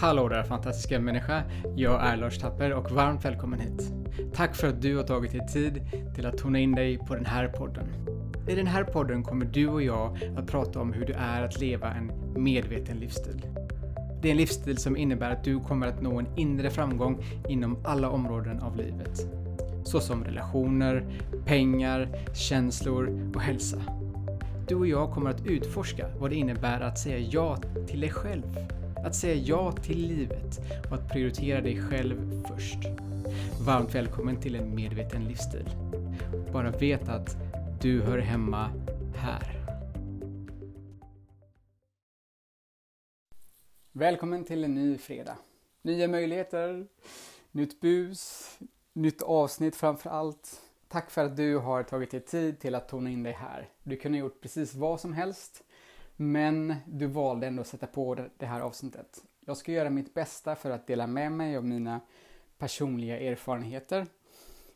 [0.00, 1.42] Hallå där fantastiska människa!
[1.76, 3.92] Jag är Lars Tapper och varmt välkommen hit.
[4.34, 5.80] Tack för att du har tagit dig tid
[6.14, 7.86] till att tona in dig på den här podden.
[8.48, 11.60] I den här podden kommer du och jag att prata om hur det är att
[11.60, 12.12] leva en
[12.42, 13.46] medveten livsstil.
[14.22, 17.78] Det är en livsstil som innebär att du kommer att nå en inre framgång inom
[17.84, 19.26] alla områden av livet.
[19.84, 21.04] Såsom relationer,
[21.44, 23.78] pengar, känslor och hälsa.
[24.68, 28.58] Du och jag kommer att utforska vad det innebär att säga ja till dig själv.
[29.04, 32.78] Att säga ja till livet och att prioritera dig själv först.
[33.66, 35.68] Varmt välkommen till en medveten livsstil.
[36.52, 37.36] Bara vet att
[37.80, 38.70] du hör hemma
[39.16, 39.66] här.
[43.92, 45.36] Välkommen till en ny fredag.
[45.82, 46.86] Nya möjligheter,
[47.50, 48.50] nytt bus,
[48.92, 50.60] nytt avsnitt framför allt.
[50.88, 53.68] Tack för att du har tagit dig tid till att tona in dig här.
[53.82, 55.64] Du kunde ha gjort precis vad som helst,
[56.16, 59.24] men du valde ändå att sätta på det här avsnittet.
[59.40, 62.00] Jag ska göra mitt bästa för att dela med mig av mina
[62.58, 64.06] personliga erfarenheter,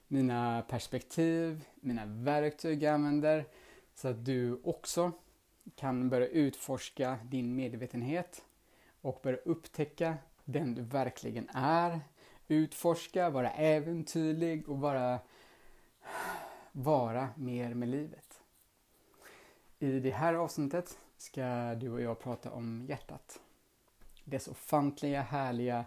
[0.09, 3.45] mina perspektiv, mina verktyg jag använder,
[3.95, 5.13] så att du också
[5.75, 8.45] kan börja utforska din medvetenhet
[9.01, 12.01] och börja upptäcka den du verkligen är.
[12.49, 15.19] Utforska, vara äventyrlig och bara
[16.73, 18.41] vara mer med livet.
[19.79, 23.41] I det här avsnittet ska du och jag prata om hjärtat.
[24.25, 25.85] Dess ofantliga, härliga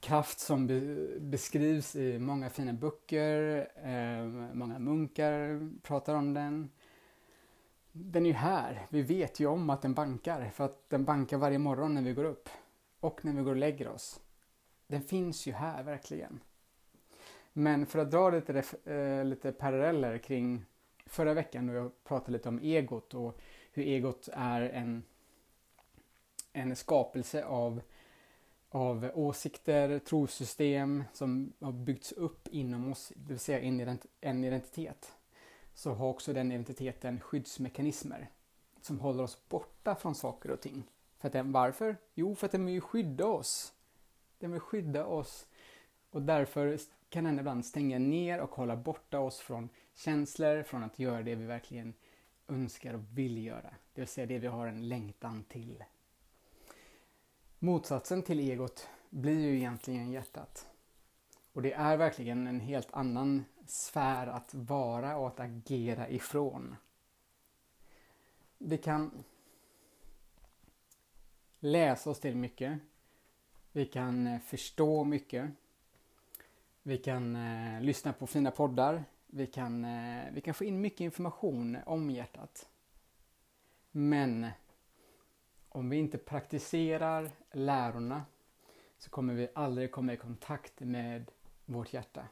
[0.00, 0.80] kraft som be
[1.20, 3.68] beskrivs i många fina böcker.
[3.84, 6.70] Eh, många munkar pratar om den.
[7.92, 8.86] Den är ju här.
[8.88, 12.12] Vi vet ju om att den bankar för att den bankar varje morgon när vi
[12.12, 12.48] går upp
[13.00, 14.20] och när vi går och lägger oss.
[14.86, 16.40] Den finns ju här verkligen.
[17.52, 20.64] Men för att dra lite, eh, lite paralleller kring
[21.06, 23.40] förra veckan då jag pratade lite om egot och
[23.72, 25.02] hur egot är en,
[26.52, 27.80] en skapelse av,
[28.68, 35.12] av åsikter, trosystem som har byggts upp inom oss, det vill säga en, en identitet.
[35.74, 38.30] Så har också den identiteten skyddsmekanismer
[38.80, 40.84] som håller oss borta från saker och ting.
[41.18, 41.96] För att den, varför?
[42.14, 43.72] Jo, för att den vill skydda oss.
[44.38, 45.46] Den vill skydda oss
[46.10, 46.78] och därför
[47.08, 51.34] kan den ibland stänga ner och hålla borta oss från känslor, från att göra det
[51.34, 51.94] vi verkligen
[52.50, 53.74] önskar och vill göra.
[53.94, 55.84] Det vill säga det vi har en längtan till.
[57.58, 60.68] Motsatsen till egot blir ju egentligen hjärtat.
[61.52, 66.76] Och det är verkligen en helt annan sfär att vara och att agera ifrån.
[68.58, 69.24] Vi kan
[71.60, 72.78] läsa oss till mycket.
[73.72, 75.50] Vi kan eh, förstå mycket.
[76.82, 79.04] Vi kan eh, lyssna på fina poddar.
[79.32, 82.68] Vi kan, eh, vi kan få in mycket information om hjärtat.
[83.90, 84.46] Men
[85.68, 88.24] om vi inte praktiserar lärorna
[88.98, 91.30] så kommer vi aldrig komma i kontakt med
[91.64, 92.28] vårt hjärta.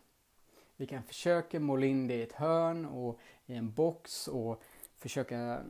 [0.77, 4.63] Vi kan försöka måla in det i ett hörn och i en box och
[4.97, 5.63] försöka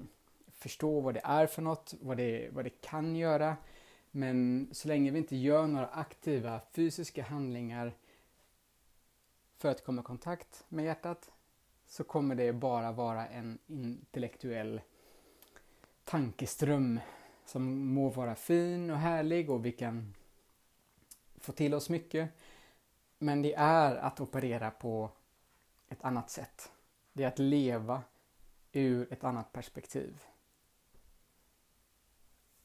[0.52, 3.56] förstå vad det är för något, vad det, vad det kan göra.
[4.10, 7.92] Men så länge vi inte gör några aktiva fysiska handlingar
[9.58, 11.30] för att komma i kontakt med hjärtat
[11.86, 14.80] så kommer det bara vara en intellektuell
[16.04, 17.00] tankeström
[17.44, 20.14] som må vara fin och härlig och vi kan
[21.36, 22.30] få till oss mycket.
[23.18, 25.10] Men det är att operera på
[25.88, 26.72] ett annat sätt.
[27.12, 28.02] Det är att leva
[28.72, 30.20] ur ett annat perspektiv.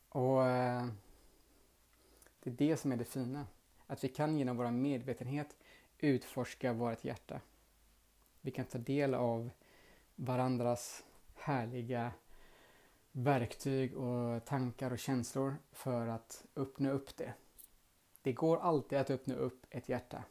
[0.09, 0.87] Och eh,
[2.39, 3.47] det är det som är det fina.
[3.87, 5.55] Att vi kan genom vår medvetenhet
[6.03, 7.41] utforska vårt hjärta.
[8.41, 9.49] Vi kan ta del av
[10.15, 11.03] varandras
[11.35, 12.11] härliga
[13.11, 17.33] verktyg och tankar och känslor för att öppna upp det.
[18.21, 20.23] Det går alltid att öppna upp ett hjärta.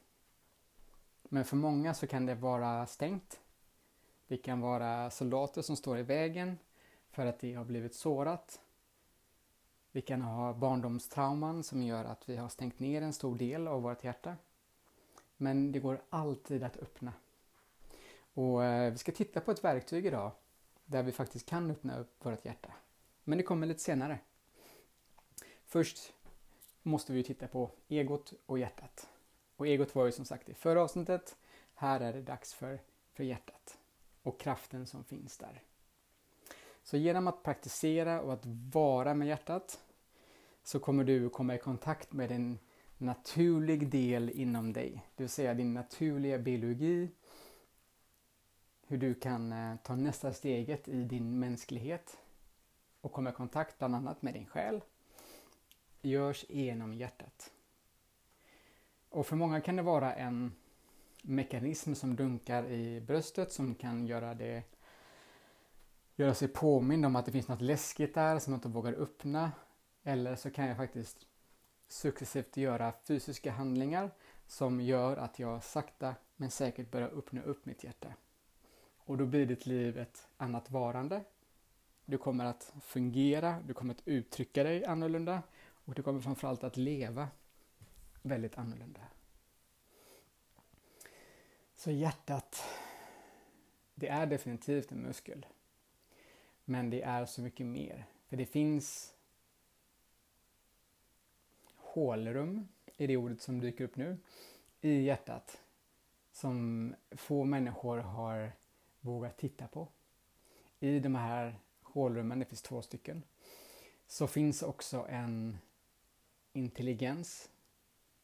[1.22, 3.41] Men för många så kan det vara stängt.
[4.27, 6.59] Det kan vara soldater som står i vägen
[7.11, 8.61] för att det har blivit sårat.
[9.93, 13.82] Vi kan ha barndomstrauman som gör att vi har stängt ner en stor del av
[13.82, 14.37] vårt hjärta.
[15.43, 17.12] Men det går alltid att öppna.
[18.35, 20.33] Och eh, vi ska titta på ett verktyg idag
[20.85, 22.73] där vi faktiskt kan öppna upp vårt hjärta.
[23.25, 24.19] Men det kommer lite senare.
[25.65, 26.12] Först
[26.83, 29.09] måste vi titta på egot och hjärtat.
[29.56, 31.37] Och egot var ju som sagt i förra avsnittet.
[31.75, 32.81] Här är det dags för,
[33.12, 33.79] för hjärtat
[34.23, 35.62] och kraften som finns där.
[36.83, 39.81] Så genom att praktisera och att vara med hjärtat
[40.62, 42.59] så kommer du komma i kontakt med din
[43.02, 45.06] naturlig del inom dig.
[45.16, 47.10] Det vill säga din naturliga biologi.
[48.87, 52.16] Hur du kan eh, ta nästa steget i din mänsklighet
[53.00, 54.81] och komma i kontakt bland annat med din själ.
[56.02, 57.52] görs genom hjärtat.
[59.08, 60.52] Och för många kan det vara en
[61.22, 64.62] mekanism som dunkar i bröstet som kan göra det
[66.16, 69.52] göra sig påmind om att det finns något läskigt där som man inte vågar öppna.
[70.02, 71.26] Eller så kan jag faktiskt
[71.93, 74.11] successivt göra fysiska handlingar
[74.47, 78.15] som gör att jag sakta men säkert börjar öppna upp mitt hjärta.
[78.97, 81.25] Och då blir ditt liv ett annat varande.
[82.05, 85.43] Du kommer att fungera, du kommer att uttrycka dig annorlunda
[85.85, 87.29] och du kommer framförallt att leva
[88.23, 89.00] väldigt annorlunda.
[91.75, 92.65] Så hjärtat,
[93.95, 95.47] det är definitivt en muskel.
[96.65, 98.06] Men det är så mycket mer.
[98.29, 99.15] För det finns
[101.93, 104.19] hålrum är det ordet som dyker upp nu
[104.81, 105.61] i hjärtat
[106.33, 108.53] som få människor har
[109.00, 109.89] vågat titta på.
[110.81, 113.23] I de här hålrummen, det finns två stycken,
[114.06, 115.59] så finns också en
[116.53, 117.50] intelligens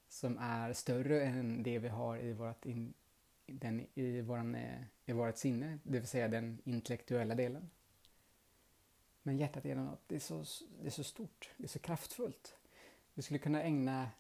[0.09, 2.95] som är större än det vi har i vårt, in,
[3.47, 4.57] den, i våran,
[5.05, 7.71] i vårat sinne, det vill säga den intellektuella delen.
[9.23, 10.45] Men hjärtat är något, det är, så,
[10.81, 12.58] det är så stort, det är så kraftfullt.
[13.19, 14.11] Vi skulle kunna ägna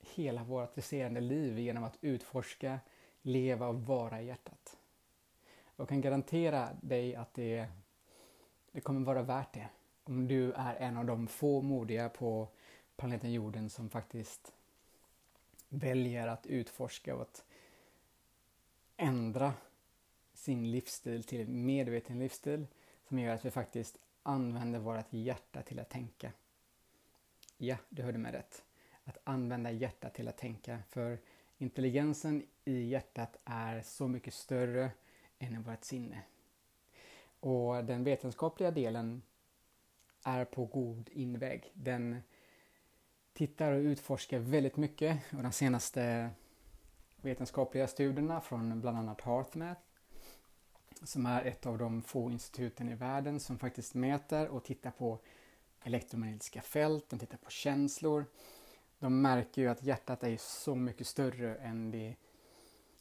[0.00, 2.80] hela vårt resterande liv genom att utforska,
[3.22, 4.78] leva och vara i hjärtat.
[5.76, 7.68] Jag kan garantera dig att det,
[8.72, 9.68] det kommer vara värt det.
[10.04, 12.48] Om du är en av de få modiga på
[12.96, 14.52] planeten jorden som faktiskt
[15.68, 17.44] väljer att utforska och att
[18.96, 19.54] ändra
[20.34, 22.66] sin livsstil till en medveten livsstil
[23.08, 26.32] som gör att vi faktiskt använder vårt hjärta till att tänka.
[27.58, 28.64] Ja, du hörde mig rätt.
[29.04, 30.78] Att använda hjärtat till att tänka.
[30.88, 31.18] För
[31.58, 34.90] intelligensen i hjärtat är så mycket större
[35.38, 36.22] än i vårt sinne.
[37.40, 39.22] Och den vetenskapliga delen
[40.24, 41.72] är på god inväg.
[41.74, 42.22] Den
[43.32, 46.30] tittar och utforskar väldigt mycket och de senaste
[47.16, 49.80] vetenskapliga studierna från bland annat HeartMath
[51.02, 55.18] som är ett av de få instituten i världen som faktiskt mäter och tittar på
[55.86, 58.26] elektromagnetiska fält, de tittar på känslor.
[58.98, 62.16] De märker ju att hjärtat är så mycket större än, det,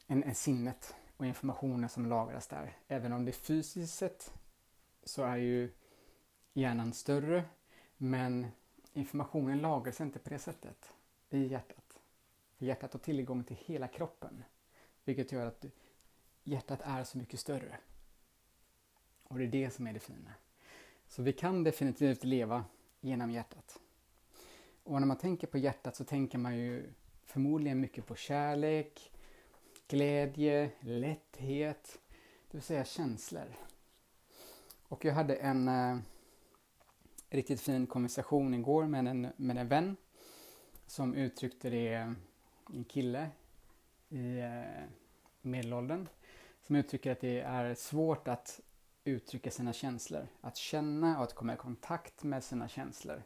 [0.07, 2.77] än, än sinnet och informationen som lagras där.
[2.87, 4.33] Även om det fysiskt sett
[5.03, 5.73] så är ju
[6.53, 7.43] hjärnan större
[7.97, 8.47] men
[8.93, 10.93] informationen lagras inte på det sättet
[11.29, 11.99] i hjärtat.
[12.57, 14.43] Hjärtat har tillgång till hela kroppen
[15.03, 15.65] vilket gör att
[16.43, 17.77] hjärtat är så mycket större.
[19.23, 20.33] Och det är det som är det fina.
[21.07, 22.65] Så vi kan definitivt leva
[23.05, 23.79] genom hjärtat.
[24.83, 26.93] Och när man tänker på hjärtat så tänker man ju
[27.25, 29.11] förmodligen mycket på kärlek,
[29.87, 31.99] glädje, lätthet,
[32.51, 33.55] det vill säga känslor.
[34.87, 35.97] Och jag hade en eh,
[37.29, 39.97] riktigt fin konversation igår med en, med en vän
[40.87, 42.15] som uttryckte det,
[42.73, 43.29] en kille
[44.09, 44.89] i eh,
[45.41, 46.07] medelåldern,
[46.61, 48.59] som uttrycker att det är svårt att
[49.05, 50.27] uttrycka sina känslor.
[50.41, 53.23] Att känna och att komma i kontakt med sina känslor.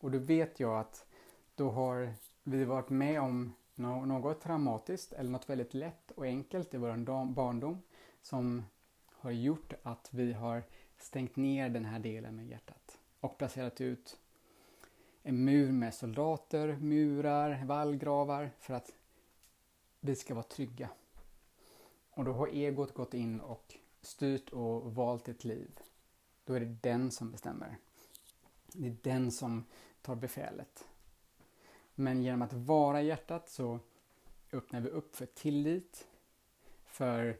[0.00, 1.06] Och då vet jag att
[1.54, 6.76] då har vi varit med om något traumatiskt eller något väldigt lätt och enkelt i
[6.76, 7.82] vår barndom
[8.22, 8.64] som
[9.10, 10.62] har gjort att vi har
[10.98, 14.18] stängt ner den här delen med hjärtat och placerat ut
[15.22, 18.92] en mur med soldater, murar, vallgravar för att
[20.00, 20.88] vi ska vara trygga.
[22.10, 23.76] Och då har egot gått in och
[24.06, 25.80] styrt och valt ett liv.
[26.44, 27.76] Då är det den som bestämmer.
[28.72, 29.64] Det är den som
[30.02, 30.88] tar befälet.
[31.94, 33.78] Men genom att vara hjärtat så
[34.52, 36.06] öppnar vi upp för tillit,
[36.84, 37.38] för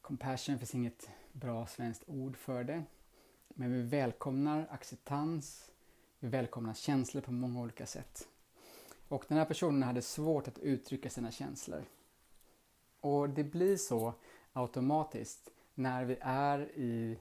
[0.00, 2.84] compassion finns inget bra svenskt ord för det.
[3.48, 5.70] Men vi välkomnar acceptans,
[6.18, 8.28] vi välkomnar känslor på många olika sätt.
[9.08, 11.84] Och den här personen hade svårt att uttrycka sina känslor.
[13.00, 14.14] Och det blir så
[14.52, 17.18] automatiskt när vi är i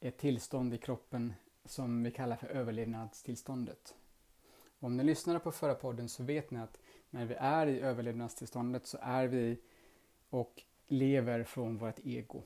[0.00, 3.94] ett tillstånd i kroppen som vi kallar för överlevnadstillståndet.
[4.78, 6.78] Om ni lyssnade på förra podden så vet ni att
[7.10, 9.60] när vi är i överlevnadstillståndet så är vi
[10.30, 12.42] och lever från vårt ego.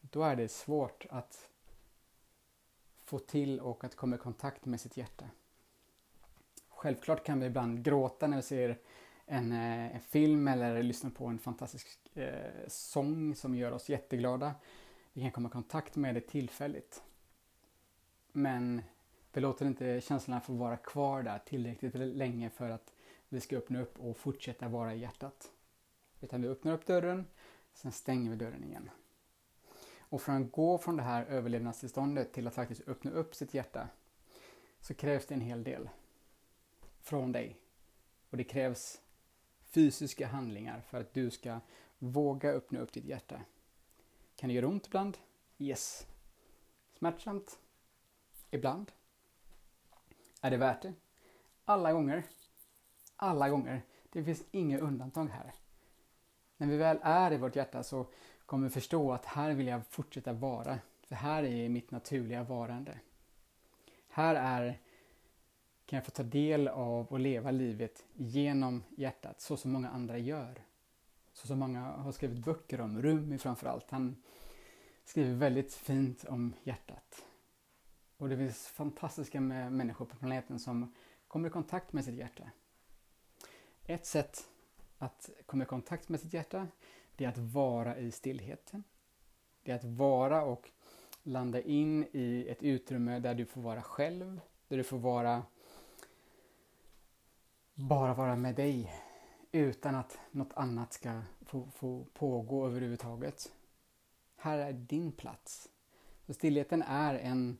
[0.00, 1.48] Då är det svårt att
[3.04, 5.24] få till och att komma i kontakt med sitt hjärta.
[6.68, 8.78] Självklart kan vi ibland gråta när vi ser
[9.26, 14.54] en, eh, en film eller lyssnar på en fantastisk eh, sång som gör oss jätteglada.
[15.12, 17.02] Vi kan komma i kontakt med det tillfälligt.
[18.32, 18.82] Men
[19.32, 22.92] vi låter inte känslorna få vara kvar där tillräckligt länge för att
[23.28, 25.52] vi ska öppna upp och fortsätta vara i hjärtat.
[26.20, 27.26] Utan vi öppnar upp dörren,
[27.74, 28.90] sen stänger vi dörren igen.
[29.98, 33.88] Och för att gå från det här överlevnadstillståndet till att faktiskt öppna upp sitt hjärta
[34.80, 35.88] så krävs det en hel del.
[37.00, 37.56] från dig.
[38.30, 39.00] Och det krävs
[39.76, 41.60] fysiska handlingar för att du ska
[41.98, 43.40] våga öppna upp ditt hjärta.
[44.36, 45.18] Kan det göra ont ibland?
[45.58, 46.06] Yes.
[46.98, 47.58] Smärtsamt?
[48.50, 48.92] Ibland.
[50.40, 50.92] Är det värt det?
[51.64, 52.24] Alla gånger.
[53.16, 53.82] Alla gånger.
[54.12, 55.54] Det finns inga undantag här.
[56.56, 58.06] När vi väl är i vårt hjärta så
[58.46, 60.78] kommer vi förstå att här vill jag fortsätta vara.
[61.02, 62.98] För här är mitt naturliga varande.
[64.08, 64.80] Här är,
[65.86, 70.18] kan jag få ta del av och leva livet genom hjärtat så som många andra
[70.18, 70.62] gör.
[71.32, 73.90] Så som många har skrivit böcker om, Rumi framförallt.
[73.90, 74.22] Han
[75.04, 77.24] skriver väldigt fint om hjärtat.
[78.16, 80.94] Och det finns fantastiska människor på planeten som
[81.28, 82.50] kommer i kontakt med sitt hjärta.
[83.84, 84.48] Ett sätt
[84.98, 86.68] att komma i kontakt med sitt hjärta,
[87.16, 88.84] det är att vara i stillheten.
[89.62, 90.70] Det är att vara och
[91.22, 95.42] landa in i ett utrymme där du får vara själv, där du får vara
[97.78, 98.92] bara vara med dig
[99.52, 103.52] utan att något annat ska få, få pågå överhuvudtaget.
[104.36, 105.68] Här är din plats.
[106.26, 107.58] Så stillheten är en,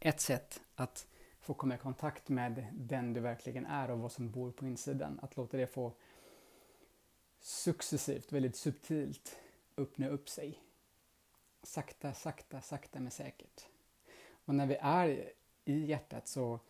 [0.00, 1.06] ett sätt att
[1.40, 5.20] få komma i kontakt med den du verkligen är och vad som bor på insidan.
[5.22, 5.92] Att låta det få
[7.40, 9.36] successivt, väldigt subtilt
[9.76, 10.60] öppna upp sig.
[11.62, 13.66] Sakta, sakta, sakta men säkert.
[14.28, 15.32] Och när vi är
[15.64, 16.60] i hjärtat så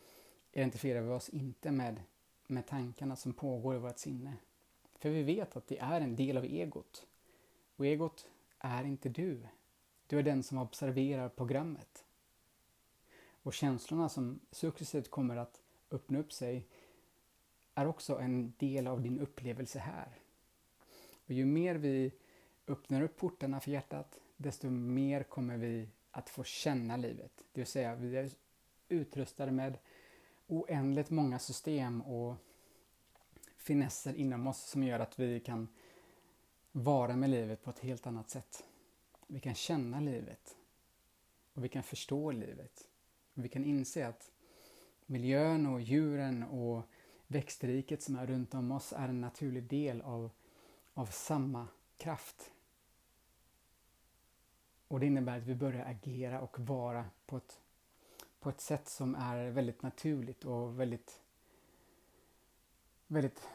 [0.52, 2.00] identifierar vi oss inte med,
[2.46, 4.36] med tankarna som pågår i vårt sinne.
[4.98, 7.06] För vi vet att det är en del av egot.
[7.76, 8.26] Och egot
[8.58, 9.46] är inte du.
[10.06, 12.04] Du är den som observerar programmet.
[13.42, 15.60] Och känslorna som successivt kommer att
[15.90, 16.66] öppna upp sig
[17.74, 20.18] är också en del av din upplevelse här.
[21.26, 22.12] Och ju mer vi
[22.66, 27.44] öppnar upp portarna för hjärtat, desto mer kommer vi att få känna livet.
[27.52, 28.30] Det vill säga, vi är
[28.88, 29.78] utrustade med
[30.46, 32.36] oändligt många system och
[33.56, 35.68] finesser inom oss som gör att vi kan
[36.72, 38.64] vara med livet på ett helt annat sätt.
[39.26, 40.56] Vi kan känna livet
[41.52, 42.88] och vi kan förstå livet.
[43.34, 44.30] Och vi kan inse att
[45.06, 46.82] miljön och djuren och
[47.26, 50.30] växtriket som är runt om oss är en naturlig del av,
[50.94, 52.50] av samma kraft.
[54.88, 57.60] Och det innebär att vi börjar agera och vara på ett,
[58.44, 61.20] på ett sätt som är väldigt naturligt och väldigt
[63.06, 63.48] väldigt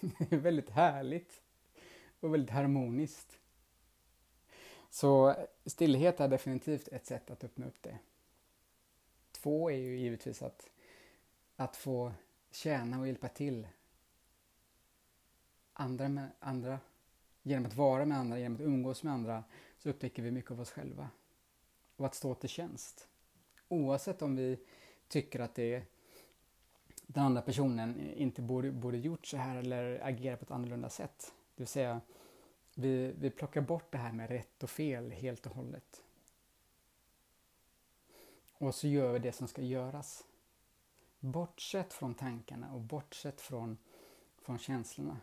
[0.30, 1.42] väldigt härligt
[2.20, 3.38] och väldigt harmoniskt.
[4.90, 5.34] Så
[5.66, 7.98] stillhet är definitivt ett sätt att öppna upp det.
[9.32, 10.70] Två är ju givetvis att,
[11.56, 12.12] att få
[12.50, 13.68] tjäna och hjälpa till
[15.72, 16.80] andra, med, andra.
[17.42, 19.44] Genom att vara med andra, genom att umgås med andra
[19.78, 21.10] så upptäcker vi mycket av oss själva.
[21.96, 23.08] Och att stå till tjänst.
[23.68, 24.58] Oavsett om vi
[25.08, 25.84] tycker att det är
[27.06, 31.32] den andra personen inte borde, borde gjort så här eller agerat på ett annorlunda sätt.
[31.54, 32.00] Det vill säga,
[32.74, 36.02] vi, vi plockar bort det här med rätt och fel helt och hållet.
[38.52, 40.24] Och så gör vi det som ska göras.
[41.20, 43.78] Bortsett från tankarna och bortsett från,
[44.42, 45.20] från känslorna.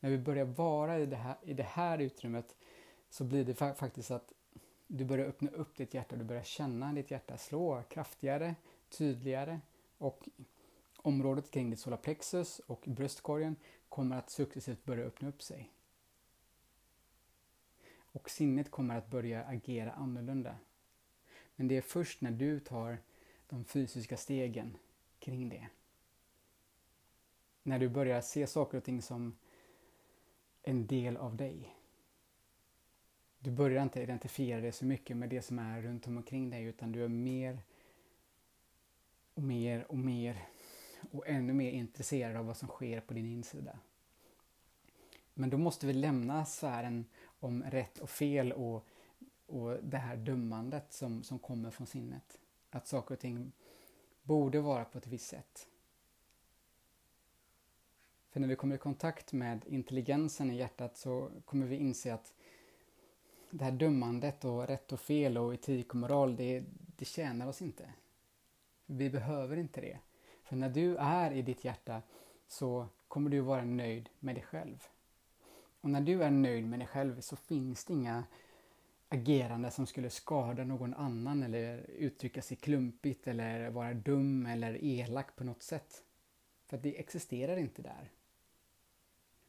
[0.00, 2.56] När vi börjar vara i det, här, i det här utrymmet
[3.10, 4.32] så blir det fa faktiskt att
[4.96, 8.54] du börjar öppna upp ditt hjärta, du börjar känna ditt hjärta slå kraftigare,
[8.88, 9.60] tydligare
[9.98, 10.28] och
[10.96, 13.56] området kring ditt solarplexus och bröstkorgen
[13.88, 15.70] kommer att successivt börja öppna upp sig.
[17.96, 20.56] Och sinnet kommer att börja agera annorlunda.
[21.56, 22.98] Men det är först när du tar
[23.46, 24.76] de fysiska stegen
[25.18, 25.68] kring det.
[27.62, 29.36] När du börjar se saker och ting som
[30.62, 31.74] en del av dig.
[33.44, 36.92] Du börjar inte identifiera dig så mycket med det som är runt omkring dig utan
[36.92, 37.62] du är mer
[39.34, 40.48] och mer och mer
[41.10, 43.78] och ännu mer intresserad av vad som sker på din insida.
[45.34, 47.04] Men då måste vi lämna sfären
[47.40, 48.86] om rätt och fel och,
[49.46, 52.38] och det här dömandet som, som kommer från sinnet.
[52.70, 53.52] Att saker och ting
[54.22, 55.68] borde vara på ett visst sätt.
[58.30, 62.32] För när vi kommer i kontakt med intelligensen i hjärtat så kommer vi inse att
[63.56, 66.64] det här dömandet och rätt och fel och etik och moral, det,
[66.96, 67.90] det tjänar oss inte.
[68.86, 69.98] Vi behöver inte det.
[70.42, 72.02] För när du är i ditt hjärta
[72.46, 74.86] så kommer du vara nöjd med dig själv.
[75.80, 78.24] Och när du är nöjd med dig själv så finns det inga
[79.08, 85.36] agerande som skulle skada någon annan eller uttrycka sig klumpigt eller vara dum eller elak
[85.36, 86.04] på något sätt.
[86.66, 88.10] För det existerar inte där.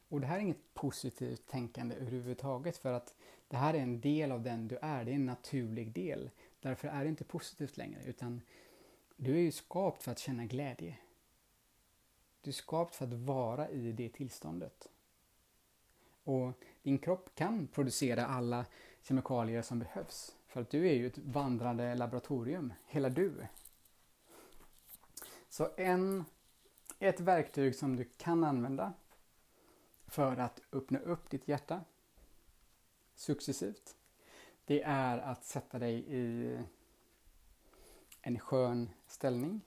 [0.08, 3.14] Och det här är inget positivt tänkande överhuvudtaget för att
[3.48, 6.30] det här är en del av den du är, det är en naturlig del.
[6.60, 8.40] Därför är det inte positivt längre utan
[9.16, 10.98] Du är ju skapt för att känna glädje.
[12.40, 14.88] Du är skapt för att vara i det tillståndet.
[16.24, 18.66] Och din kropp kan producera alla
[19.02, 20.36] kemikalier som behövs.
[20.46, 23.46] För att du är ju ett vandrande laboratorium, hela du.
[25.48, 26.24] Så en,
[26.98, 28.92] ett verktyg som du kan använda
[30.06, 31.84] för att öppna upp ditt hjärta
[33.16, 33.96] successivt,
[34.64, 36.58] det är att sätta dig i
[38.22, 39.60] en skön ställning.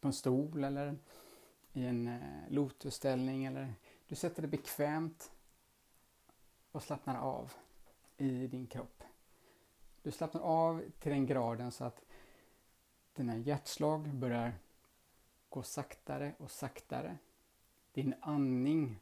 [0.00, 0.98] På en stol eller
[1.72, 3.74] i en eh, lotusställning eller
[4.06, 5.32] du sätter dig bekvämt
[6.72, 7.52] och slappnar av
[8.16, 9.04] i din kropp.
[10.02, 12.04] Du slappnar av till den graden så att
[13.12, 14.54] dina hjärtslag börjar
[15.48, 17.18] gå saktare och saktare.
[17.92, 19.00] Din andning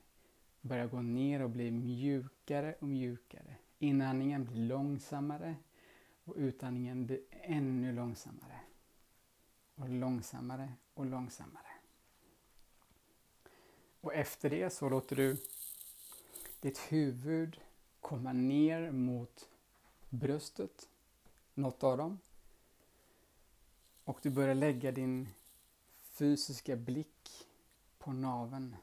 [0.67, 3.57] börjar gå ner och bli mjukare och mjukare.
[3.79, 5.57] Inandningen blir långsammare
[6.25, 8.61] och utandningen blir ännu långsammare.
[9.75, 11.67] Och långsammare och långsammare.
[14.01, 15.37] Och efter det så låter du
[16.61, 17.61] ditt huvud
[18.01, 19.49] komma ner mot
[20.09, 20.89] bröstet,
[21.55, 22.19] något av dem.
[24.05, 25.29] Och du börjar lägga din
[26.03, 27.47] fysiska blick
[27.99, 28.77] på naven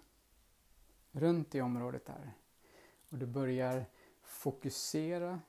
[1.14, 2.34] runt i området där.
[3.10, 3.86] Och du börjar
[4.22, 5.40] fokusera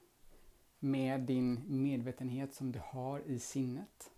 [0.78, 4.10] med din medvetenhet som du har i sinnet.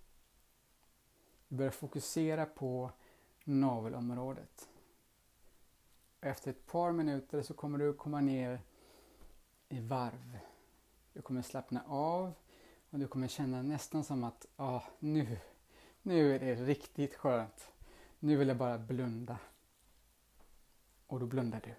[1.48, 2.90] Du börjar fokusera på
[3.44, 4.68] navelområdet.
[6.20, 8.60] Efter ett par minuter så kommer du komma ner
[9.68, 10.38] i varv.
[11.12, 12.32] Du kommer slappna av
[12.90, 15.38] och du kommer känna nästan som att ah, nu,
[16.02, 17.72] nu är det riktigt skönt.
[18.18, 19.38] Nu vill jag bara blunda.
[21.06, 21.74] Och då blundar du.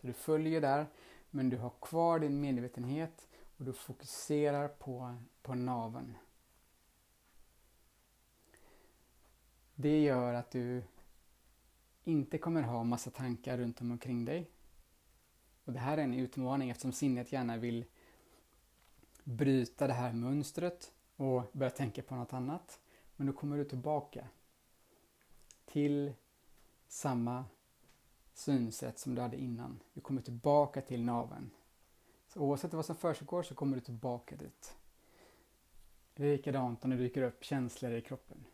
[0.00, 0.86] Så du följer där
[1.30, 6.16] men du har kvar din medvetenhet och du fokuserar på, på naven.
[9.74, 10.82] Det gör att du
[12.04, 14.50] inte kommer ha massa tankar runt om omkring dig.
[15.64, 17.84] Och det här är en utmaning eftersom sinnet gärna vill
[19.24, 22.80] bryta det här mönstret och börja tänka på något annat.
[23.16, 24.28] Men då kommer du tillbaka
[25.64, 26.12] till
[26.88, 27.44] samma
[28.34, 29.80] synsätt som du hade innan.
[29.94, 31.50] Du kommer tillbaka till naven.
[32.28, 34.76] Så oavsett vad som försiggår så kommer du tillbaka dit.
[36.14, 38.44] Det är likadant om det dyker upp känslor i kroppen.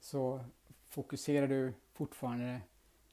[0.00, 0.44] Så
[0.88, 2.60] fokuserar du fortfarande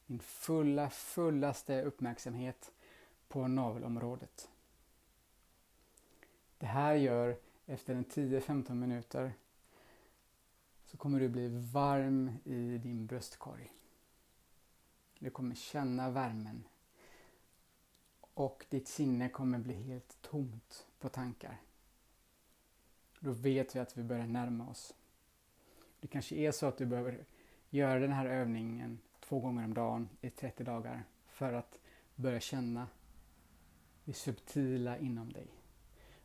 [0.08, 2.72] din fulla, fullaste uppmärksamhet
[3.28, 4.50] på navelområdet.
[6.58, 9.34] Det här gör efter en 10-15 minuter
[10.86, 13.72] så kommer du bli varm i din bröstkorg.
[15.22, 16.64] Du kommer känna värmen
[18.34, 21.58] och ditt sinne kommer bli helt tomt på tankar.
[23.20, 24.94] Då vet vi att vi börjar närma oss.
[26.00, 27.26] Det kanske är så att du behöver
[27.70, 31.80] göra den här övningen två gånger om dagen i 30 dagar för att
[32.16, 32.88] börja känna
[34.06, 35.48] det subtila inom dig.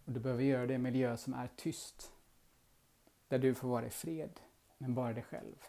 [0.04, 2.12] Och du behöver göra det i en miljö som är tyst.
[3.28, 4.40] Där du får vara i fred,
[4.78, 5.64] men bara dig själv.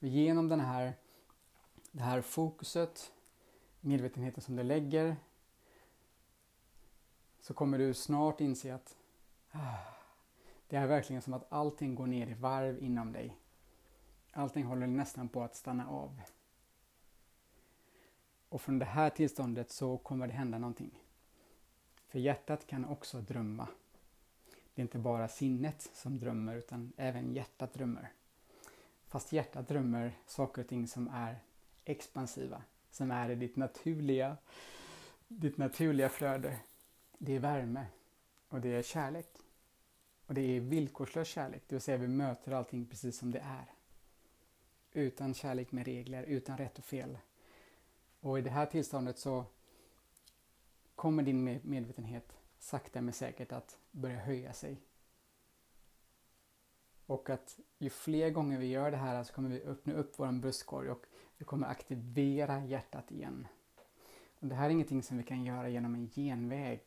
[0.00, 0.94] Och genom den här,
[1.92, 3.12] det här fokuset,
[3.80, 5.16] medvetenheten som du lägger,
[7.40, 8.96] så kommer du snart inse att
[9.50, 9.98] ah,
[10.68, 13.36] det är verkligen som att allting går ner i varv inom dig.
[14.32, 16.20] Allting håller nästan på att stanna av.
[18.48, 21.02] Och från det här tillståndet så kommer det hända någonting.
[22.08, 23.68] För hjärtat kan också drömma.
[24.74, 28.12] Det är inte bara sinnet som drömmer utan även hjärtat drömmer.
[29.06, 31.40] Fast hjärtat drömmer saker och ting som är
[31.88, 34.36] expansiva, som är i ditt naturliga,
[35.28, 36.60] ditt naturliga flöde.
[37.18, 37.86] Det är värme
[38.48, 39.28] och det är kärlek.
[40.26, 43.72] Och det är villkorslös kärlek, det vill säga vi möter allting precis som det är.
[44.92, 47.18] Utan kärlek med regler, utan rätt och fel.
[48.20, 49.44] Och i det här tillståndet så
[50.94, 54.80] kommer din medvetenhet sakta men säkert att börja höja sig.
[57.06, 60.32] Och att ju fler gånger vi gör det här så kommer vi öppna upp vår
[60.32, 61.06] bröstkorg och
[61.38, 63.46] du kommer aktivera hjärtat igen.
[64.40, 66.80] Och det här är ingenting som vi kan göra genom en genväg.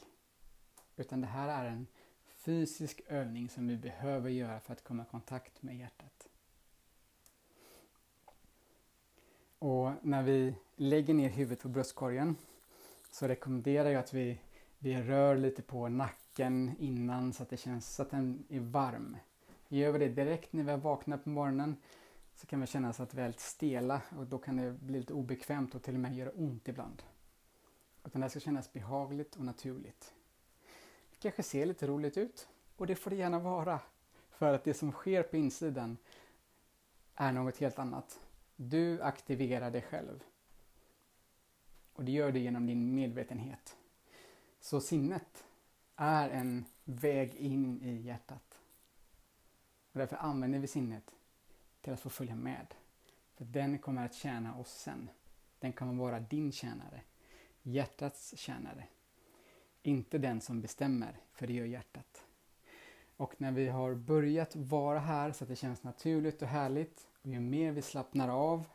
[0.95, 1.87] Utan det här är en
[2.35, 6.27] fysisk övning som vi behöver göra för att komma i kontakt med hjärtat.
[9.59, 12.35] Och när vi lägger ner huvudet på bröstkorgen
[13.11, 14.39] så rekommenderar jag att vi,
[14.79, 19.17] vi rör lite på nacken innan så att det känns så att den är varm.
[19.67, 21.75] Gör vi det direkt när vi vaknar på morgonen
[22.36, 25.00] så kan vi känna oss att vi är lite stela och då kan det bli
[25.00, 27.04] lite obekvämt och till och med göra ont ibland.
[28.06, 30.13] Utan det ska kännas behagligt och naturligt.
[31.12, 33.80] Det kanske ser lite roligt ut och det får det gärna vara.
[34.30, 35.98] För att det som sker på insidan
[37.15, 38.20] är något helt annat.
[38.56, 40.24] Du aktiverar dig själv.
[41.94, 43.78] Och det gör du genom din medvetenhet.
[44.60, 45.46] Så sinnet
[45.96, 48.60] är en väg in i hjärtat.
[49.91, 51.12] Och därför använder vi sinnet
[51.82, 52.74] till att få följa med.
[53.36, 55.10] För den kommer att tjäna oss sen.
[55.60, 57.02] Den kommer vara din tjänare.
[57.62, 58.88] Hjärtats tjänare.
[59.82, 62.26] Inte den som bestämmer, för det gör hjärtat.
[63.17, 67.30] Och när vi har börjat vara här så att det känns naturligt och härligt och
[67.30, 68.67] ju mer vi slappnar av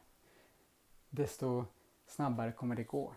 [1.10, 1.64] desto
[2.06, 3.14] snabbare kommer det gå.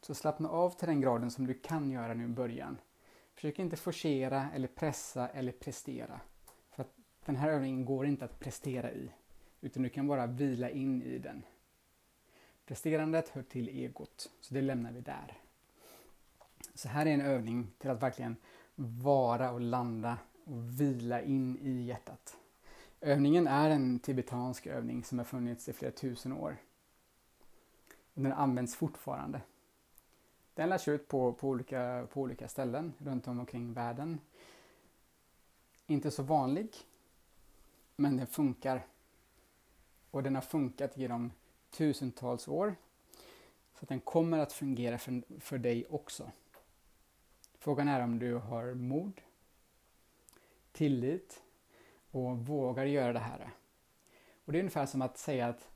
[0.00, 2.78] Så slappna av till den graden som du kan göra nu i början.
[3.34, 6.20] Försök inte forcera eller pressa eller prestera.
[6.70, 6.92] För att
[7.24, 9.10] den här övningen går inte att prestera i.
[9.64, 11.42] Utan du kan bara vila in i den.
[12.66, 15.38] Presterandet hör till egot, så det lämnar vi där.
[16.74, 18.36] Så här är en övning till att verkligen
[18.74, 22.36] vara och landa och vila in i hjärtat.
[23.00, 26.56] Övningen är en tibetansk övning som har funnits i flera tusen år.
[28.14, 29.40] Den används fortfarande.
[30.54, 34.20] Den lärs ut på, på, olika, på olika ställen runt om omkring världen.
[35.86, 36.76] Inte så vanlig,
[37.96, 38.86] men den funkar.
[40.14, 41.32] Och den har funkat genom
[41.70, 42.74] tusentals år.
[43.74, 46.30] Så att den kommer att fungera för, för dig också.
[47.58, 49.20] Frågan är om du har mod,
[50.72, 51.42] tillit
[52.10, 53.50] och vågar göra det här.
[54.44, 55.68] Och det är ungefär som att säga att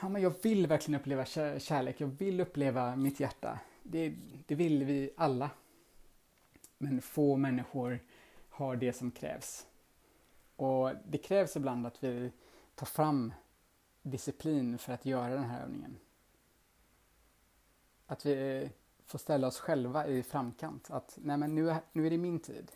[0.00, 1.24] ja, men jag vill verkligen uppleva
[1.58, 3.58] kärlek, jag vill uppleva mitt hjärta.
[3.82, 4.14] Det,
[4.46, 5.50] det vill vi alla.
[6.78, 8.00] Men få människor
[8.48, 9.66] har det som krävs.
[10.56, 12.32] Och det krävs ibland att vi
[12.78, 13.32] ta fram
[14.02, 15.98] disciplin för att göra den här övningen.
[18.06, 18.70] Att vi eh,
[19.04, 20.90] får ställa oss själva i framkant.
[20.90, 22.72] Att nej men nu är, nu är det min tid.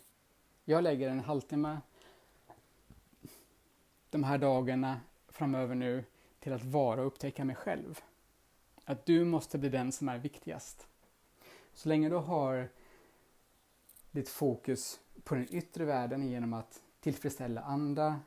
[0.65, 1.77] Jag lägger en halvtimme
[4.09, 6.03] de här dagarna framöver nu
[6.39, 7.99] till att vara och upptäcka mig själv.
[8.85, 10.87] Att du måste bli den som är viktigast.
[11.73, 12.69] Så länge du har
[14.11, 18.19] ditt fokus på den yttre världen genom att tillfredsställa andra,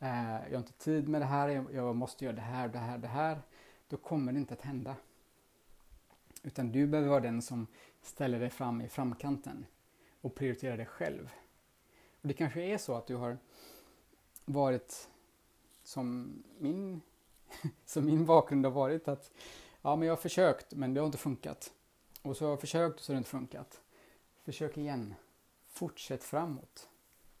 [0.00, 2.98] Eh, jag har inte tid med det här, jag måste göra det här, det här,
[2.98, 3.42] det här,
[3.88, 4.96] då kommer det inte att hända.
[6.42, 7.66] Utan du behöver vara den som
[8.02, 9.66] ställer dig fram i framkanten
[10.20, 11.30] och prioriterar dig själv.
[12.20, 13.38] Och Det kanske är så att du har
[14.44, 15.08] varit
[15.82, 17.00] som min,
[17.84, 19.32] som min bakgrund har varit att
[19.82, 21.72] ja, men jag har försökt men det har inte funkat.
[22.22, 23.80] Och så har jag försökt och så har det inte funkat.
[24.44, 25.14] Försök igen.
[25.68, 26.88] Fortsätt framåt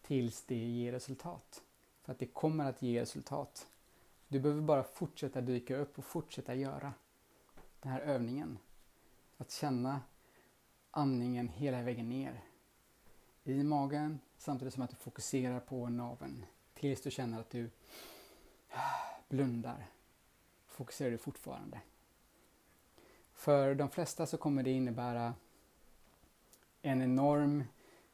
[0.02, 1.62] tills det ger resultat.
[2.08, 3.66] För att det kommer att ge resultat.
[4.28, 6.92] Du behöver bara fortsätta dyka upp och fortsätta göra
[7.80, 8.58] den här övningen.
[9.36, 10.00] Att känna
[10.90, 12.44] andningen hela vägen ner.
[13.44, 16.46] I magen samtidigt som att du fokuserar på naveln.
[16.74, 17.70] Tills du känner att du
[18.70, 19.86] ah, blundar.
[20.66, 21.80] Fokuserar du fortfarande.
[23.32, 25.34] För de flesta så kommer det innebära
[26.82, 27.64] en enorm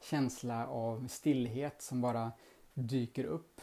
[0.00, 2.32] känsla av stillhet som bara
[2.74, 3.60] dyker upp.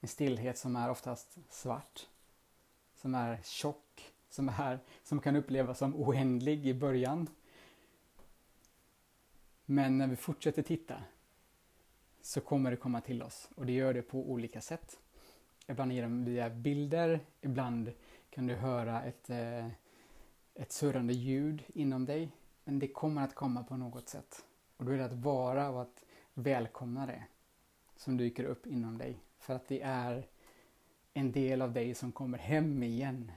[0.00, 2.06] En stillhet som är oftast svart,
[2.94, 7.28] som är tjock, som, är, som kan upplevas som oändlig i början.
[9.64, 11.02] Men när vi fortsätter titta
[12.20, 14.98] så kommer det komma till oss och det gör det på olika sätt.
[15.66, 17.92] Ibland genom via bilder, ibland
[18.30, 19.66] kan du höra ett, eh,
[20.54, 22.32] ett surrande ljud inom dig.
[22.64, 24.44] Men det kommer att komma på något sätt.
[24.76, 27.24] Och då är det att vara och att välkomna det
[27.96, 29.18] som dyker upp inom dig.
[29.38, 30.26] För att det är
[31.14, 33.32] en del av dig som kommer hem igen.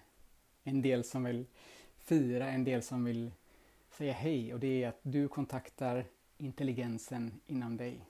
[0.64, 1.46] En del som vill
[1.98, 3.32] fira, en del som vill
[3.90, 6.06] säga hej och det är att du kontaktar
[6.38, 8.06] intelligensen inom dig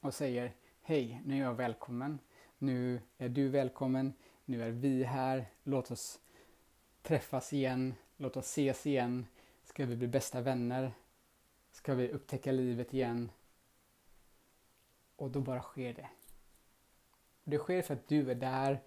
[0.00, 2.18] och säger hej, nu är jag välkommen.
[2.58, 4.12] Nu är du välkommen.
[4.44, 5.46] Nu är vi här.
[5.62, 6.20] Låt oss
[7.02, 7.94] träffas igen.
[8.16, 9.26] Låt oss ses igen.
[9.64, 10.92] Ska vi bli bästa vänner?
[11.72, 13.30] Ska vi upptäcka livet igen?
[15.16, 16.08] Och då bara sker det.
[17.48, 18.80] Det sker för att du är där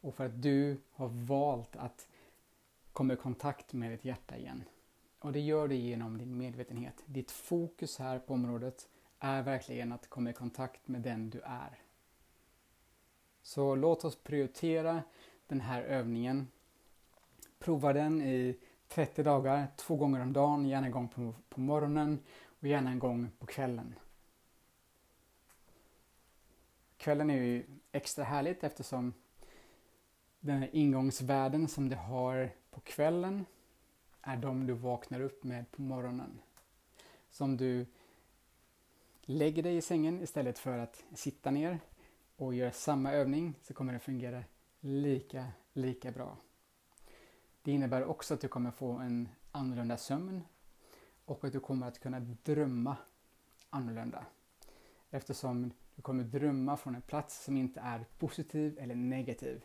[0.00, 2.08] och för att du har valt att
[2.92, 4.64] komma i kontakt med ditt hjärta igen.
[5.18, 7.02] Och det gör du genom din medvetenhet.
[7.06, 11.78] Ditt fokus här på området är verkligen att komma i kontakt med den du är.
[13.42, 15.02] Så låt oss prioritera
[15.46, 16.48] den här övningen.
[17.58, 22.18] Prova den i 30 dagar, två gånger om dagen, gärna en gång på, på morgonen
[22.60, 23.94] och gärna en gång på kvällen.
[27.06, 29.14] Kvällen är ju extra härligt eftersom
[30.40, 33.44] den här ingångsvärden som du har på kvällen
[34.20, 36.40] är de du vaknar upp med på morgonen.
[37.30, 37.86] Som du
[39.22, 41.78] lägger dig i sängen istället för att sitta ner
[42.36, 44.44] och gör samma övning så kommer det fungera
[44.80, 46.36] lika, lika bra.
[47.62, 50.42] Det innebär också att du kommer få en annorlunda sömn
[51.24, 52.96] och att du kommer att kunna drömma
[53.70, 54.26] annorlunda.
[55.10, 59.64] Eftersom du kommer drömma från en plats som inte är positiv eller negativ.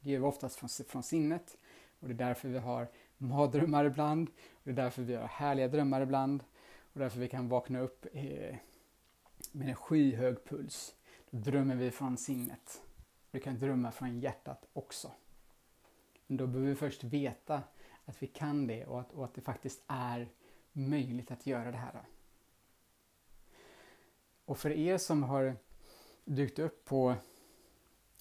[0.00, 1.56] Det gör vi oftast från, från sinnet
[2.00, 4.28] och det är därför vi har mardrömmar ibland.
[4.28, 6.44] Och det är därför vi har härliga drömmar ibland.
[6.92, 8.56] Och därför vi kan vakna upp eh,
[9.52, 10.94] med en skyhög puls.
[11.30, 12.82] Då drömmer vi från sinnet.
[13.30, 15.12] Du kan drömma från hjärtat också.
[16.26, 17.62] Men då behöver vi först veta
[18.04, 20.28] att vi kan det och att, och att det faktiskt är
[20.72, 22.02] möjligt att göra det här.
[24.48, 25.56] Och för er som har
[26.24, 27.14] dykt upp på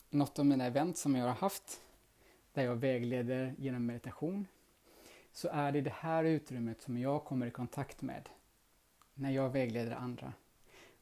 [0.10, 1.82] något av mina event som jag har haft,
[2.54, 4.48] där jag vägleder genom meditation,
[5.32, 8.30] så är det det här utrymmet som jag kommer i kontakt med
[9.14, 10.34] när jag vägleder andra.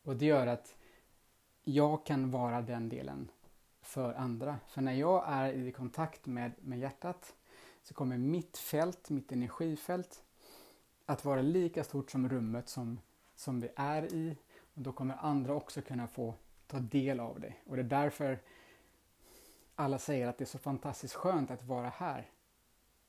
[0.03, 0.75] Och det gör att
[1.63, 3.31] jag kan vara den delen
[3.81, 4.59] för andra.
[4.67, 7.35] För när jag är i kontakt med, med hjärtat
[7.83, 10.23] så kommer mitt fält, mitt energifält,
[11.05, 12.99] att vara lika stort som rummet som,
[13.35, 14.37] som vi är i.
[14.75, 16.33] Och då kommer andra också kunna få
[16.67, 17.53] ta del av det.
[17.65, 18.39] Och det är därför
[19.75, 22.29] alla säger att det är så fantastiskt skönt att vara här.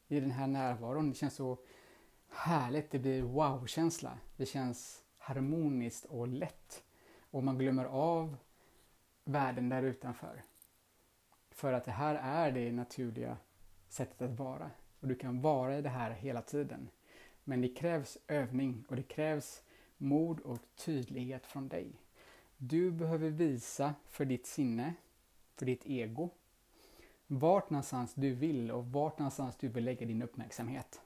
[0.09, 1.11] I den här närvaron.
[1.11, 1.59] Det känns så
[2.29, 2.91] härligt.
[2.91, 4.19] Det blir wow-känsla.
[4.37, 6.85] Det känns harmoniskt och lätt.
[7.31, 8.37] Och man glömmer av
[9.25, 10.43] världen där utanför.
[11.51, 13.37] För att det här är det naturliga
[13.89, 14.71] sättet att vara.
[15.01, 16.89] Och du kan vara i det här hela tiden.
[17.45, 19.63] Men det krävs övning och det krävs
[19.99, 21.93] mod och tydlighet från dig.
[22.57, 24.95] Du behöver visa för ditt sinne,
[25.57, 26.31] för ditt ego,
[27.27, 31.01] vart någonstans du vill och vart någonstans du vill lägga din uppmärksamhet.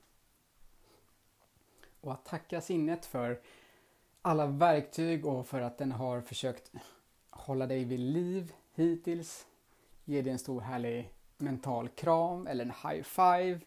[2.01, 3.41] Och att tacka sinnet för
[4.23, 6.73] alla verktyg och för att den har försökt
[7.31, 9.47] hålla dig vid liv hittills.
[10.05, 13.61] Ge dig en stor härlig mental kram eller en high five.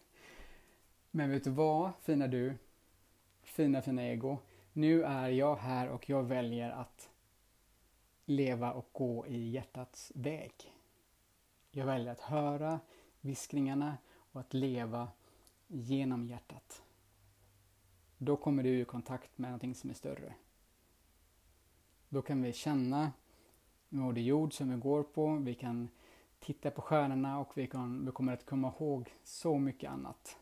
[1.10, 2.54] Men vet du vad, fina du?
[3.42, 4.38] Fina, fina ego.
[4.76, 7.10] Nu är jag här och jag väljer att
[8.24, 10.52] leva och gå i hjärtats väg.
[11.70, 12.80] Jag väljer att höra
[13.20, 13.96] viskningarna
[14.32, 15.08] och att leva
[15.66, 16.82] genom hjärtat.
[18.18, 20.34] Då kommer du i kontakt med någonting som är större.
[22.08, 23.12] Då kan vi känna
[23.88, 25.88] Moder Jord som vi går på, vi kan
[26.38, 30.38] titta på stjärnorna och vi, kan, vi kommer att komma ihåg så mycket annat.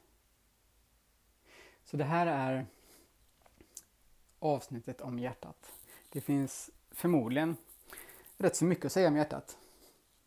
[1.84, 2.66] Så det här är
[4.42, 5.72] avsnittet om hjärtat.
[6.08, 7.56] Det finns förmodligen
[8.36, 9.58] rätt så mycket att säga om hjärtat.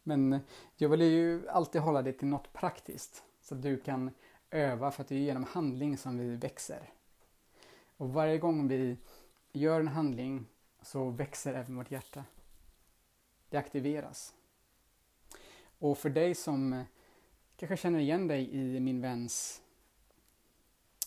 [0.04, 0.39] Men
[0.75, 4.12] jag vill ju alltid hålla det till något praktiskt så att du kan
[4.49, 6.89] öva för att det är genom handling som vi växer.
[7.97, 8.97] Och varje gång vi
[9.51, 10.45] gör en handling
[10.82, 12.23] så växer även vårt hjärta.
[13.49, 14.34] Det aktiveras.
[15.80, 16.84] Och för dig som
[17.58, 19.62] kanske känner igen dig i min väns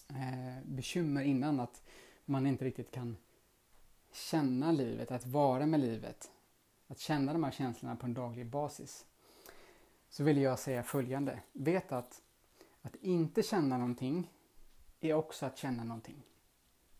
[0.09, 1.83] eh, bekymmer innan att
[2.29, 3.17] man inte riktigt kan
[4.13, 6.31] känna livet, att vara med livet,
[6.87, 9.07] att känna de här känslorna på en daglig basis.
[10.09, 11.41] Så vill jag säga följande.
[11.53, 12.23] Vet att
[12.83, 14.31] att inte känna någonting
[15.01, 16.23] är också att känna någonting.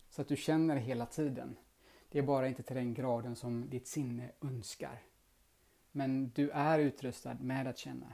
[0.09, 1.57] Så att du känner hela tiden.
[2.09, 5.01] Det är bara inte till den graden som ditt sinne önskar.
[5.91, 8.13] Men du är utrustad med att känna.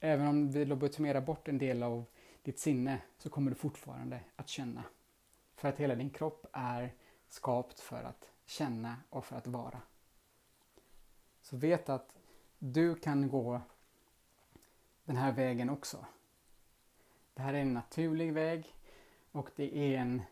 [0.00, 2.04] Även om vi lobotomerar bort en del av
[2.42, 4.84] ditt sinne så kommer du fortfarande att känna.
[5.58, 6.94] För att hela din kropp är
[7.28, 9.80] skapt för att känna och för att vara.
[11.40, 12.14] Så vet att
[12.58, 13.60] du kan gå
[15.04, 16.06] den här vägen också.
[17.34, 18.74] Det här är en naturlig väg
[19.32, 20.22] och det är en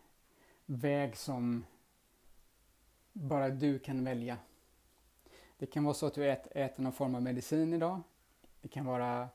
[0.67, 1.65] väg som
[3.13, 4.39] bara du kan välja.
[5.59, 8.03] Det kan vara så att du äter, någon form av medicin idag.
[8.61, 9.29] Det kan vara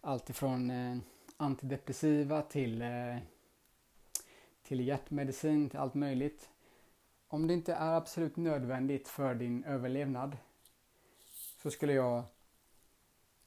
[0.00, 0.98] allt ifrån eh,
[1.36, 3.18] antidepressiva till, eh,
[4.66, 6.50] till hjärtmedicin, till allt möjligt.
[7.28, 10.36] Om det inte är absolut nödvändigt för din överlevnad
[11.62, 12.22] så skulle jag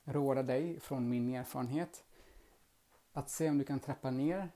[0.03, 2.03] råda dig från min erfarenhet
[3.13, 4.49] att se om du kan trappa ner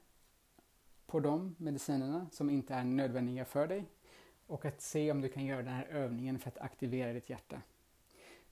[1.05, 3.85] på de medicinerna som inte är nödvändiga för dig
[4.47, 7.61] och att se om du kan göra den här övningen för att aktivera ditt hjärta.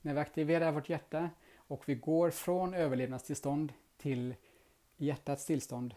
[0.01, 4.35] När vi aktiverar vårt hjärta och vi går från överlevnadstillstånd till
[4.97, 5.95] hjärtats tillstånd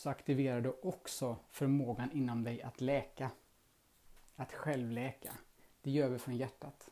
[0.00, 3.30] så aktiverar du också förmågan inom dig att läka.
[4.36, 5.32] Att självläka.
[5.82, 6.90] Det gör vi från hjärtat.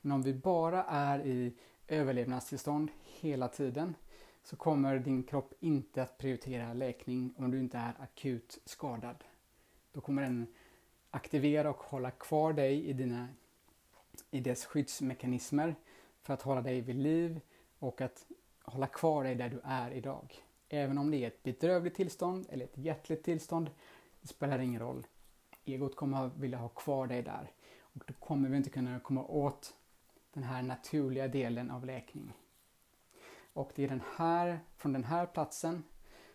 [0.00, 1.54] Men om vi bara är i
[1.88, 3.94] överlevnadstillstånd hela tiden
[4.42, 9.24] så kommer din kropp inte att prioritera läkning om du inte är akut skadad.
[9.92, 10.46] Då kommer den
[11.10, 13.28] aktivera och hålla kvar dig i, dina,
[14.30, 15.74] i dess skyddsmekanismer
[16.22, 17.40] för att hålla dig vid liv
[17.78, 18.26] och att
[18.62, 20.45] hålla kvar dig där du är idag.
[20.68, 23.70] Även om det är ett bedrövligt tillstånd eller ett hjärtligt tillstånd,
[24.20, 25.06] det spelar ingen roll.
[25.64, 27.50] Egot kommer vilja ha kvar dig där
[27.80, 29.74] och då kommer vi inte kunna komma åt
[30.32, 32.32] den här naturliga delen av läkning.
[33.52, 35.84] Och det är den här, från den här platsen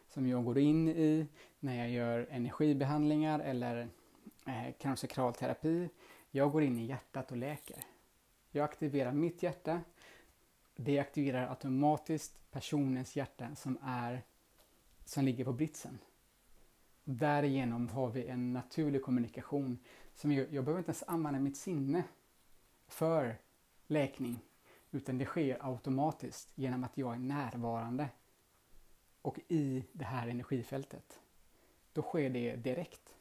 [0.07, 1.27] som jag går in i
[1.59, 3.89] när jag gör energibehandlingar eller
[4.47, 5.89] eh, kralterapi.
[6.31, 7.77] Jag går in i hjärtat och läker.
[8.51, 9.81] Jag aktiverar mitt hjärta.
[10.75, 14.23] Det aktiverar automatiskt personens hjärta som, är,
[15.05, 15.99] som ligger på britsen.
[17.03, 19.79] Därigenom har vi en naturlig kommunikation.
[20.15, 22.03] Som jag, jag behöver inte ens använda mitt sinne
[22.87, 23.37] för
[23.87, 24.39] läkning.
[24.91, 28.09] Utan det sker automatiskt genom att jag är närvarande
[29.21, 31.19] och i det här energifältet.
[31.93, 33.15] Då sker det direkt.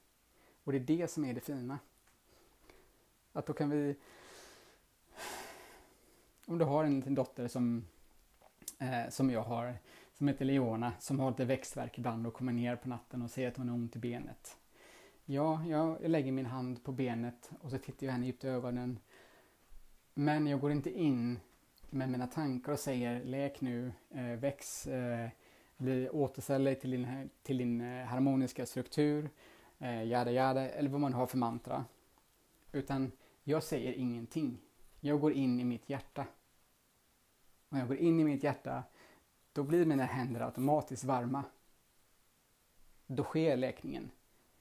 [0.64, 1.78] Och det är det som är det fina.
[3.32, 3.96] Att då kan vi...
[6.50, 7.84] Om du har en liten dotter som,
[8.78, 9.74] eh, som jag har,
[10.12, 13.48] som heter Leona, som har lite växtverk ibland och kommer ner på natten och säger
[13.48, 14.56] att hon har ont i benet.
[15.24, 18.98] Ja, jag lägger min hand på benet och så tittar jag henne djupt i ögonen.
[20.14, 21.40] Men jag går inte in
[21.90, 25.28] med mina tankar och säger läk nu, eh, väx, eh,
[25.76, 29.30] bli återställ dig till din, till din eh, harmoniska struktur,
[29.78, 31.84] eh, jada jada, eller vad man har för mantra.
[32.72, 33.12] Utan
[33.44, 34.58] jag säger ingenting.
[35.00, 36.26] Jag går in i mitt hjärta.
[37.72, 38.82] När jag går in i mitt hjärta,
[39.52, 41.44] då blir mina händer automatiskt varma.
[43.06, 44.10] Då sker läkningen.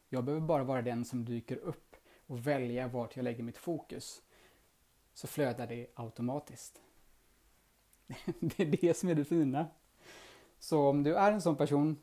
[0.10, 1.96] Jag behöver bara vara den som dyker upp
[2.28, 4.22] och välja vart jag lägger mitt fokus.
[5.14, 6.82] Så flödar det automatiskt.
[8.40, 9.68] det är det som är det fina.
[10.60, 11.98] Så om du är en sån person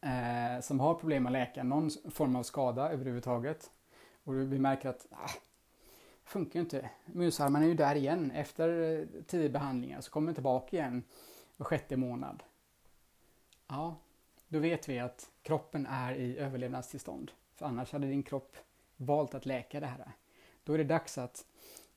[0.00, 3.70] eh, som har problem att läka någon form av skada överhuvudtaget
[4.24, 5.30] och vi märker att ah,
[6.26, 6.90] funkar ju inte.
[7.06, 8.30] Musarmarna är ju där igen.
[8.30, 11.02] Efter eh, tio behandlingar så kommer den tillbaka igen
[11.56, 12.42] var sjätte månad.
[13.66, 13.96] Ja,
[14.48, 17.32] då vet vi att kroppen är i överlevnadstillstånd.
[17.54, 18.56] För annars hade din kropp
[18.96, 20.12] valt att läka det här.
[20.64, 21.46] Då är det dags att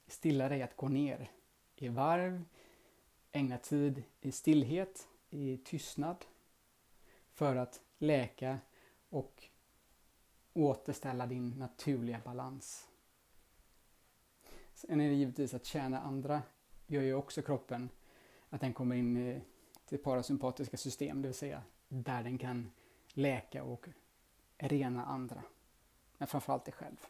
[0.07, 1.31] stilla dig att gå ner
[1.75, 2.43] i varv,
[3.31, 6.25] ägna tid i stillhet, i tystnad
[7.33, 8.59] för att läka
[9.09, 9.43] och
[10.53, 12.88] återställa din naturliga balans.
[14.79, 16.41] Sen är det givetvis att tjäna andra
[16.87, 17.89] gör ju också kroppen
[18.49, 19.41] att den kommer in i
[19.89, 22.71] det parasympatiska system, det vill säga där den kan
[23.13, 23.87] läka och
[24.57, 25.43] rena andra.
[26.17, 27.07] Men framförallt dig själv.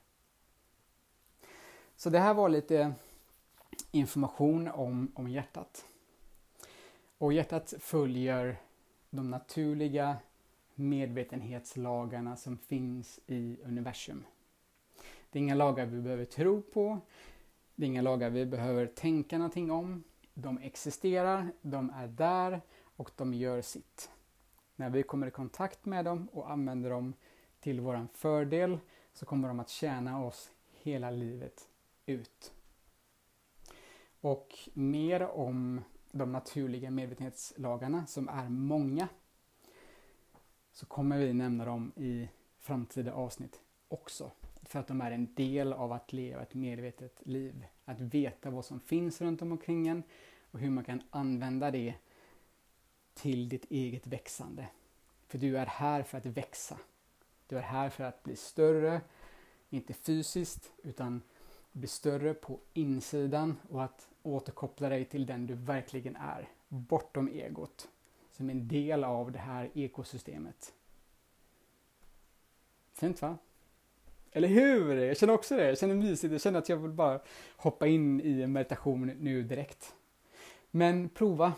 [1.95, 2.93] Så det här var lite
[3.91, 5.85] information om, om hjärtat.
[7.17, 8.61] Och hjärtat följer
[9.09, 10.17] de naturliga
[10.75, 14.25] medvetenhetslagarna som finns i universum.
[15.29, 16.99] Det är inga lagar vi behöver tro på.
[17.79, 20.03] Det är inga lagar vi behöver tänka någonting om.
[20.33, 24.11] De existerar, de är där och de gör sitt.
[24.75, 27.13] När vi kommer i kontakt med dem och använder dem
[27.59, 28.79] till vår fördel
[29.13, 31.67] så kommer de att tjäna oss hela livet
[32.05, 32.53] ut.
[34.21, 39.07] Och mer om de naturliga medvetenhetslagarna som är många
[40.71, 44.31] så kommer vi nämna dem i framtida avsnitt också.
[44.69, 47.65] För att de är en del av att leva ett medvetet liv.
[47.85, 50.03] Att veta vad som finns runt omkring en
[50.51, 51.93] och hur man kan använda det
[53.13, 54.67] till ditt eget växande.
[55.27, 56.77] För du är här för att växa.
[57.47, 59.01] Du är här för att bli större,
[59.69, 61.21] inte fysiskt utan
[61.71, 67.89] bli större på insidan och att återkoppla dig till den du verkligen är, bortom egot,
[68.31, 70.73] som en del av det här ekosystemet.
[72.93, 73.37] Fint va?
[74.31, 74.95] Eller hur?
[74.95, 75.67] Jag känner också det.
[75.67, 76.31] Jag känner mysigt.
[76.31, 77.19] Jag känner att jag vill bara
[77.57, 79.95] hoppa in i en meditation nu direkt.
[80.71, 81.53] Men prova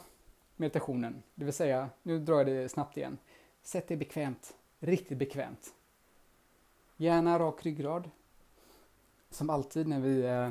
[0.55, 1.23] meditationen.
[1.35, 3.17] Det vill säga, nu drar jag det snabbt igen.
[3.61, 4.55] Sätt dig bekvämt.
[4.79, 5.73] Riktigt bekvämt.
[6.97, 8.09] Gärna rak ryggrad.
[9.29, 10.49] Som alltid när vi eh,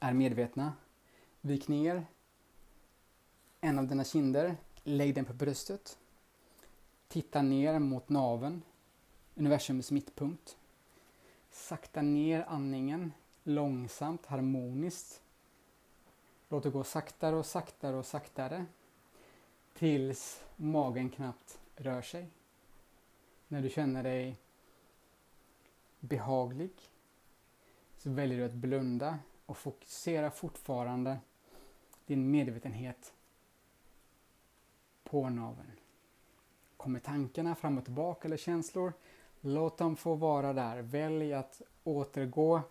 [0.00, 0.72] är medvetna
[1.40, 2.06] Vik ner
[3.60, 5.98] en av dina kinder, lägg den på bröstet.
[7.08, 8.62] Titta ner mot naven,
[9.34, 10.56] universums mittpunkt.
[11.56, 15.22] Sakta ner andningen, långsamt, harmoniskt.
[16.48, 18.66] Låt det gå saktare och saktare och saktare
[19.74, 22.28] tills magen knappt rör sig.
[23.48, 24.36] När du känner dig
[26.00, 26.72] behaglig
[27.98, 31.18] så väljer du att blunda och fokusera fortfarande
[32.06, 33.14] din medvetenhet
[35.04, 35.80] på naveln.
[36.76, 38.92] Kommer tankarna fram och tillbaka eller känslor,
[39.40, 40.82] Låt dem få vara där.
[40.82, 42.62] Välj att återgå,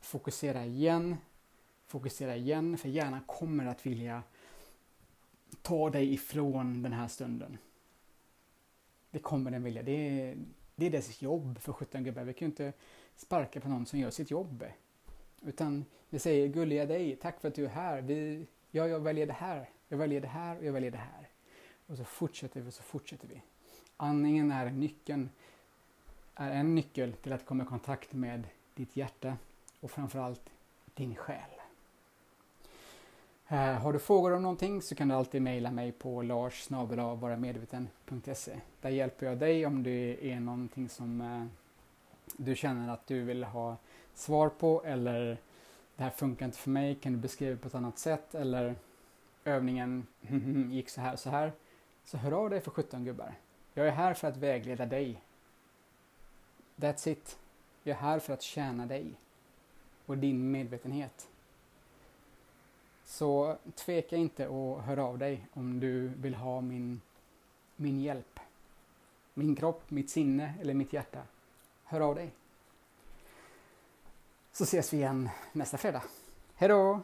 [0.00, 1.16] fokusera igen,
[1.86, 4.22] fokusera igen, för hjärnan kommer att vilja
[5.62, 7.58] ta dig ifrån den här stunden.
[9.10, 9.82] Det kommer den vilja.
[9.82, 10.36] Det är,
[10.76, 12.24] det är dess jobb för 17 gubbar.
[12.24, 12.72] Vi kan ju inte
[13.16, 14.64] sparka på någon som gör sitt jobb.
[15.42, 18.00] Utan vi säger gulliga dig, tack för att du är här.
[18.00, 21.28] Vi, ja, jag väljer det här, jag väljer det här och jag väljer det här.
[21.86, 23.42] Och så fortsätter vi och så fortsätter vi.
[23.96, 25.30] Andningen är nyckeln,
[26.38, 29.36] är en nyckel till att komma i kontakt med ditt hjärta
[29.80, 30.50] och framförallt
[30.94, 31.50] din själ.
[33.48, 38.60] Eh, har du frågor om någonting så kan du alltid mejla mig på lars.varamedveten.se.
[38.80, 41.44] Där hjälper jag dig om det är någonting som eh,
[42.36, 43.76] du känner att du vill ha
[44.14, 45.38] svar på eller
[45.96, 48.74] det här funkar inte för mig, kan du beskriva på ett annat sätt eller
[49.44, 50.06] övningen
[50.70, 51.52] gick så här och så här.
[52.04, 53.34] Så hör av dig för 17 gubbar.
[53.74, 55.20] Jag är här för att vägleda dig.
[56.80, 57.38] That's it.
[57.82, 59.14] Jag är här för att tjäna dig
[60.06, 61.28] och din medvetenhet.
[63.04, 67.00] Så tveka inte att höra av dig om du vill ha min,
[67.76, 68.40] min hjälp.
[69.34, 71.22] Min kropp, mitt sinne eller mitt hjärta.
[71.84, 72.30] Hör av dig.
[74.52, 76.02] Så ses vi igen nästa fredag.
[76.54, 77.00] Hejdå!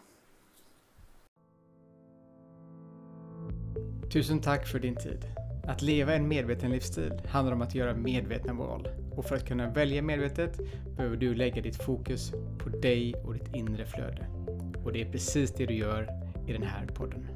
[4.12, 5.24] Tusen tack för din tid.
[5.68, 9.03] Att leva en medveten livsstil handlar om att göra medvetna val.
[9.16, 10.60] Och för att kunna välja medvetet
[10.96, 14.26] behöver du lägga ditt fokus på dig och ditt inre flöde.
[14.84, 16.08] Och det är precis det du gör
[16.46, 17.26] i den här podden.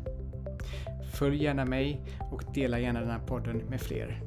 [1.13, 2.01] Följ gärna mig
[2.31, 4.21] och dela gärna den här podden med fler.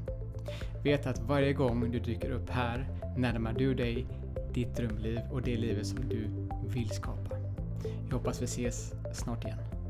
[0.83, 2.87] Vet att varje gång du dyker upp här
[3.17, 4.05] närmar du dig
[4.53, 6.27] ditt drömliv och det livet som du
[6.67, 7.37] vill skapa.
[8.09, 9.80] Jag hoppas vi ses snart igen.